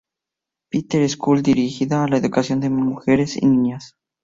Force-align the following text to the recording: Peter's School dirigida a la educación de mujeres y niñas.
Peter's 0.71 1.11
School 1.11 1.43
dirigida 1.43 2.03
a 2.03 2.07
la 2.07 2.17
educación 2.17 2.59
de 2.59 2.71
mujeres 2.71 3.37
y 3.37 3.45
niñas. 3.45 3.97